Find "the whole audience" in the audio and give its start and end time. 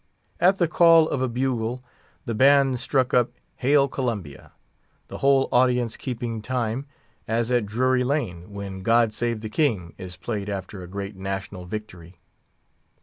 5.09-5.95